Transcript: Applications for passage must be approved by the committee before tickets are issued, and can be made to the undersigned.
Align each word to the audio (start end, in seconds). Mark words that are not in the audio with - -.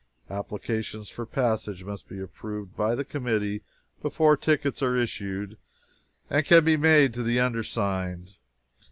Applications 0.31 1.07
for 1.09 1.27
passage 1.27 1.83
must 1.83 2.07
be 2.09 2.19
approved 2.19 2.75
by 2.75 2.95
the 2.95 3.05
committee 3.05 3.61
before 4.01 4.35
tickets 4.35 4.81
are 4.81 4.97
issued, 4.97 5.59
and 6.27 6.43
can 6.43 6.65
be 6.65 6.75
made 6.75 7.13
to 7.13 7.21
the 7.21 7.39
undersigned. 7.39 8.37